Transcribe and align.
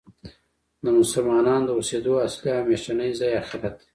د 0.83 0.85
مسلمانانو 0.99 1.67
د 1.67 1.69
اوسیدو 1.79 2.13
اصلی 2.27 2.49
او 2.53 2.61
همیشنی 2.63 3.09
ځای 3.19 3.31
آخرت 3.41 3.73
دی. 3.79 3.85